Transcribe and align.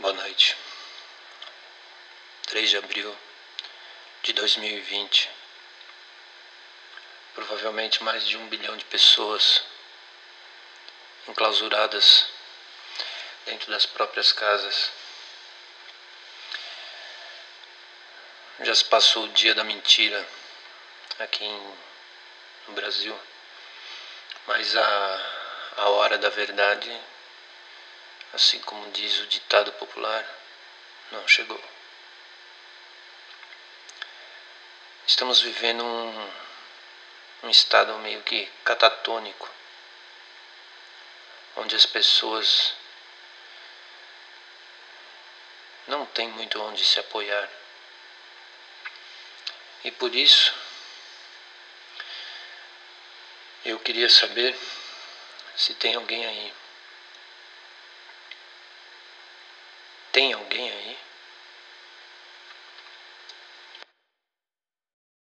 Boa 0.00 0.12
noite. 0.12 0.56
3 2.48 2.68
de 2.68 2.76
abril 2.78 3.16
de 4.24 4.32
2020. 4.32 5.30
Provavelmente 7.32 8.02
mais 8.02 8.26
de 8.26 8.36
um 8.36 8.48
bilhão 8.48 8.76
de 8.76 8.84
pessoas 8.86 9.62
enclausuradas 11.28 12.26
dentro 13.46 13.70
das 13.70 13.86
próprias 13.86 14.32
casas. 14.32 14.90
Já 18.62 18.74
se 18.74 18.84
passou 18.86 19.26
o 19.26 19.28
dia 19.28 19.54
da 19.54 19.62
mentira 19.62 20.28
aqui 21.20 21.44
em, 21.44 21.78
no 22.66 22.74
Brasil, 22.74 23.16
mas 24.48 24.76
a, 24.76 25.32
a 25.76 25.88
hora 25.90 26.18
da 26.18 26.30
verdade 26.30 27.13
assim 28.34 28.60
como 28.62 28.90
diz 28.90 29.20
o 29.20 29.26
ditado 29.28 29.72
popular, 29.72 30.28
não 31.12 31.26
chegou. 31.28 31.62
Estamos 35.06 35.40
vivendo 35.40 35.84
um, 35.84 36.32
um 37.44 37.50
estado 37.50 37.96
meio 37.98 38.22
que 38.22 38.46
catatônico, 38.64 39.48
onde 41.56 41.76
as 41.76 41.86
pessoas 41.86 42.74
não 45.86 46.04
têm 46.06 46.28
muito 46.28 46.60
onde 46.60 46.84
se 46.84 46.98
apoiar. 46.98 47.48
E 49.84 49.92
por 49.92 50.12
isso, 50.12 50.52
eu 53.64 53.78
queria 53.78 54.08
saber 54.08 54.58
se 55.54 55.74
tem 55.74 55.94
alguém 55.94 56.26
aí 56.26 56.63
Tem 60.14 60.32
alguém 60.32 60.70
aí? 60.70 60.96